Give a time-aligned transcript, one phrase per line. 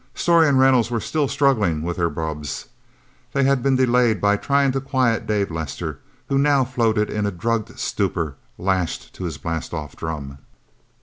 [0.15, 2.65] Storey and Reynolds were still struggling with their bubbs.
[3.33, 7.31] They had been delayed by trying to quiet Dave Lester, who now floated in a
[7.31, 10.39] drugged stupor, lashed to his blastoff drum.